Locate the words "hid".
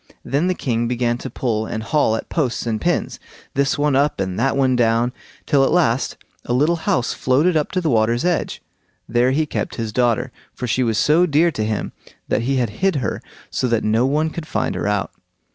12.81-12.95